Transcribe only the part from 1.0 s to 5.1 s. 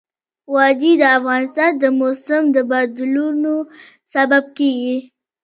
د افغانستان د موسم د بدلون سبب کېږي.